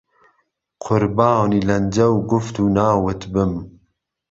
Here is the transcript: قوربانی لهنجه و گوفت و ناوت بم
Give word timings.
قوربانی 0.83 1.59
لهنجه 1.67 2.05
و 2.13 2.17
گوفت 2.29 2.55
و 2.59 2.63
ناوت 2.77 3.21
بم 3.33 3.53